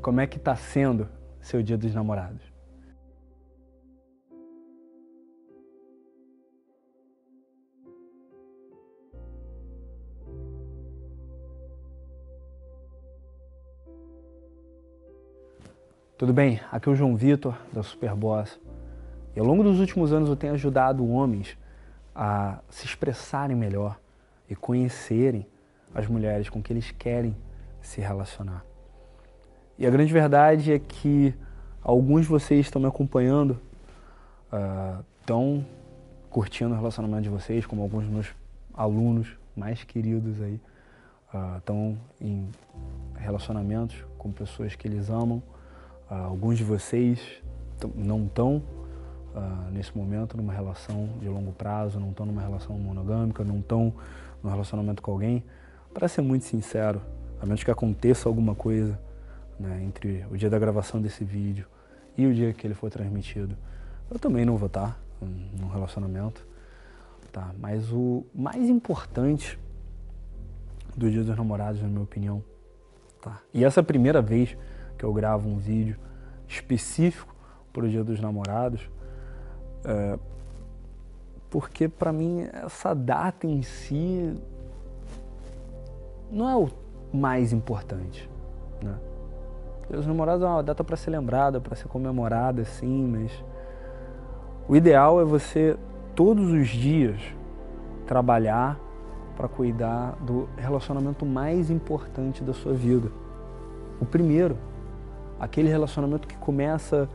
[0.00, 1.08] Como é que está sendo
[1.40, 2.42] seu dia dos namorados?
[16.18, 16.60] Tudo bem?
[16.72, 18.58] Aqui é o João Vitor, da Superboss.
[19.36, 21.56] E ao longo dos últimos anos eu tenho ajudado homens
[22.12, 24.00] a se expressarem melhor
[24.50, 25.46] e conhecerem
[25.94, 27.36] as mulheres com que eles querem
[27.80, 28.67] se relacionar.
[29.78, 31.34] E a grande verdade é que
[31.82, 33.58] alguns de vocês estão me acompanhando,
[35.20, 35.64] estão uh,
[36.28, 38.26] curtindo o relacionamento de vocês, como alguns dos meus
[38.74, 40.60] alunos mais queridos aí
[41.58, 42.48] estão uh, em
[43.16, 45.42] relacionamentos com pessoas que eles amam
[46.10, 47.20] Uh, alguns de vocês
[47.94, 48.62] não estão
[49.36, 53.92] uh, nesse momento numa relação de longo prazo, não estão numa relação monogâmica, não estão
[54.42, 55.44] num relacionamento com alguém.
[55.92, 57.02] Para ser muito sincero,
[57.38, 58.98] a menos que aconteça alguma coisa
[59.58, 61.66] né, entre o dia da gravação desse vídeo
[62.16, 63.56] e o dia que ele for transmitido,
[64.10, 66.46] eu também não vou estar num relacionamento.
[67.32, 67.52] Tá?
[67.58, 69.58] Mas o mais importante
[70.96, 72.42] do Dia dos Namorados, na minha opinião,
[73.20, 73.40] tá?
[73.52, 74.56] e essa é a primeira vez
[74.96, 75.96] que eu gravo um vídeo
[76.48, 77.34] específico
[77.72, 78.90] para o Dia dos Namorados,
[79.84, 80.18] é,
[81.50, 84.34] porque para mim essa data em si
[86.30, 86.70] não é o
[87.12, 88.28] mais importante,
[88.82, 88.98] né?
[89.90, 93.32] Dos Namorados é uma data para ser lembrada, para ser comemorada, sim, mas
[94.68, 95.78] o ideal é você
[96.14, 97.18] todos os dias
[98.06, 98.78] trabalhar
[99.34, 103.10] para cuidar do relacionamento mais importante da sua vida.
[103.98, 104.58] O primeiro,
[105.40, 107.08] aquele relacionamento que começa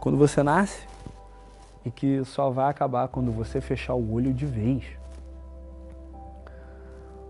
[0.00, 0.86] quando você nasce
[1.82, 4.84] e que só vai acabar quando você fechar o olho de vez.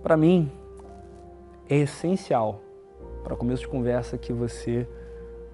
[0.03, 0.50] Para mim,
[1.69, 2.62] é essencial
[3.29, 4.89] para começo de conversa que você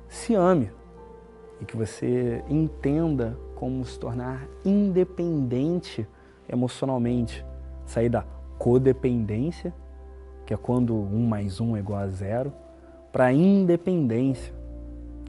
[0.09, 0.71] se ame
[1.61, 6.07] e que você entenda como se tornar independente
[6.49, 7.45] emocionalmente,
[7.85, 8.25] sair da
[8.61, 9.75] codependência,
[10.47, 12.53] que é quando um mais um é igual a zero,
[13.11, 14.55] para independência.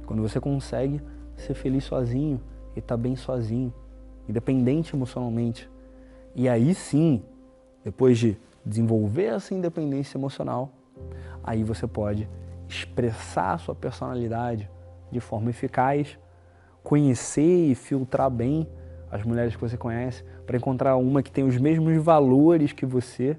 [0.06, 1.02] Quando você consegue
[1.36, 2.40] ser feliz sozinho
[2.76, 3.74] e estar tá bem sozinho,
[4.30, 5.68] independente emocionalmente.
[6.36, 7.24] E aí sim,
[7.84, 10.72] depois de desenvolver essa independência emocional,
[11.44, 12.28] aí você pode
[12.68, 14.70] expressar a sua personalidade
[15.12, 16.18] de forma eficaz,
[16.84, 18.68] conhecer e filtrar bem
[19.12, 23.38] as mulheres que você conhece, para encontrar uma que tem os mesmos valores que você,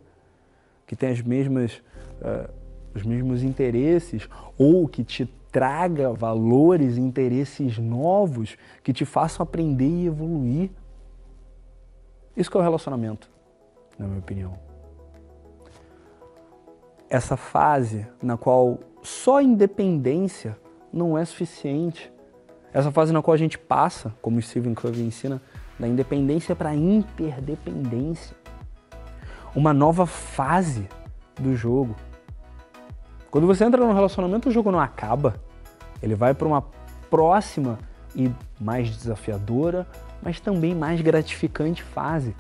[0.86, 1.82] que tem as mesmas
[2.22, 2.50] uh,
[2.96, 10.06] os mesmos interesses ou que te traga valores, interesses novos que te façam aprender e
[10.06, 10.70] evoluir.
[12.36, 13.30] Isso que é o relacionamento,
[13.98, 14.65] na minha opinião.
[17.08, 20.58] Essa fase na qual só independência
[20.92, 22.12] não é suficiente.
[22.72, 25.40] Essa fase na qual a gente passa, como o Stephen Covey ensina,
[25.78, 28.36] da independência para a interdependência.
[29.54, 30.88] Uma nova fase
[31.40, 31.94] do jogo.
[33.30, 35.36] Quando você entra num relacionamento, o jogo não acaba.
[36.02, 36.64] Ele vai para uma
[37.08, 37.78] próxima
[38.14, 38.30] e
[38.60, 39.86] mais desafiadora,
[40.22, 42.34] mas também mais gratificante fase.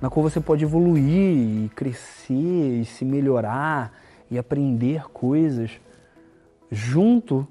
[0.00, 3.92] Na qual você pode evoluir e crescer e se melhorar
[4.30, 5.80] e aprender coisas
[6.70, 7.46] junto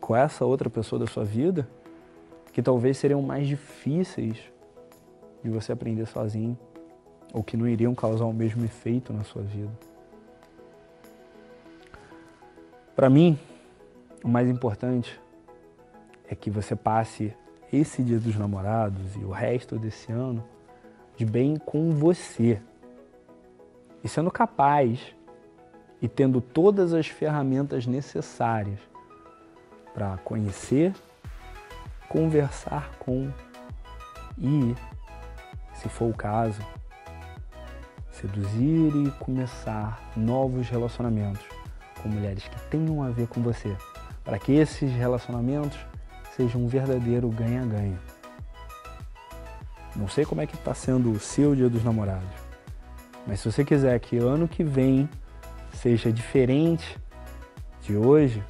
[0.00, 1.68] com essa outra pessoa da sua vida
[2.52, 4.38] que talvez seriam mais difíceis
[5.42, 6.56] de você aprender sozinho
[7.32, 9.70] ou que não iriam causar o mesmo efeito na sua vida.
[12.94, 13.38] Para mim,
[14.24, 15.20] o mais importante
[16.28, 17.32] é que você passe
[17.72, 20.42] esse dia dos namorados e o resto desse ano
[21.18, 22.62] de bem com você.
[24.04, 25.00] E sendo capaz
[26.00, 28.78] e tendo todas as ferramentas necessárias
[29.92, 30.94] para conhecer,
[32.08, 33.28] conversar com
[34.38, 34.76] e,
[35.74, 36.62] se for o caso,
[38.12, 41.44] seduzir e começar novos relacionamentos
[42.00, 43.76] com mulheres que tenham a ver com você,
[44.22, 45.76] para que esses relacionamentos
[46.36, 47.98] sejam um verdadeiro ganha-ganha.
[49.98, 52.28] Não sei como é que está sendo o seu dia dos namorados,
[53.26, 55.10] mas se você quiser que ano que vem
[55.72, 56.96] seja diferente
[57.82, 58.40] de hoje,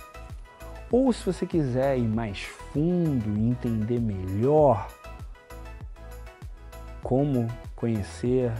[0.90, 4.88] ou se você quiser ir mais fundo e entender melhor
[7.02, 8.52] como conhecer,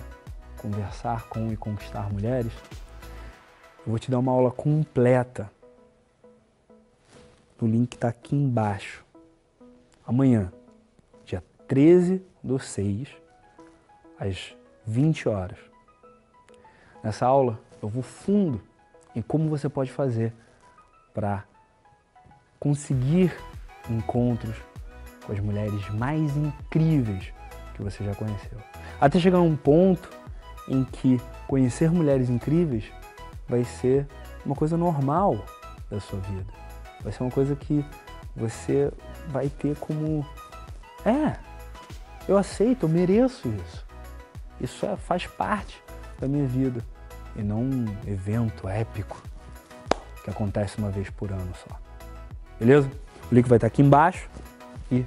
[0.57, 2.53] conversar com e conquistar mulheres,
[3.81, 5.51] eu vou te dar uma aula completa.
[7.61, 9.05] O link está aqui embaixo.
[10.07, 10.51] Amanhã,
[11.27, 13.09] dia 13 do 6,
[14.19, 14.57] às
[14.87, 15.59] 20 horas.
[17.05, 18.61] Nessa aula, eu vou fundo
[19.15, 20.33] e como você pode fazer
[21.13, 21.45] para
[22.59, 23.37] conseguir
[23.91, 24.57] encontros
[25.27, 27.33] com as mulheres mais incríveis
[27.75, 28.59] que você já conheceu.
[28.99, 30.09] Até chegar a um ponto
[30.67, 32.91] em que conhecer mulheres incríveis
[33.47, 34.07] vai ser
[34.45, 35.45] uma coisa normal
[35.91, 36.47] da sua vida.
[37.03, 37.85] Vai ser uma coisa que
[38.35, 38.91] você
[39.29, 40.27] vai ter como
[41.05, 41.37] é,
[42.29, 43.87] eu aceito, eu mereço isso.
[44.61, 45.83] Isso é, faz parte
[46.21, 46.85] da minha vida
[47.35, 49.21] e não um evento épico
[50.23, 51.81] que acontece uma vez por ano só.
[52.59, 52.91] Beleza?
[53.31, 54.29] O link vai estar aqui embaixo
[54.91, 55.05] e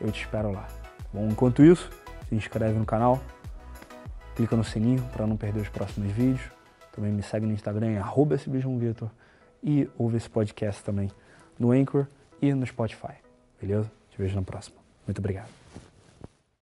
[0.00, 0.68] eu te espero lá.
[1.12, 1.90] Bom, enquanto isso,
[2.28, 3.20] se inscreve no canal,
[4.36, 6.50] clica no sininho para não perder os próximos vídeos.
[6.92, 9.08] Também me segue no Instagram, arroba Vitor,
[9.62, 11.10] e ouve esse podcast também
[11.58, 12.06] no Anchor
[12.42, 13.14] e no Spotify.
[13.60, 13.90] Beleza?
[14.10, 14.76] Te vejo na próxima.
[15.06, 15.48] Muito obrigado.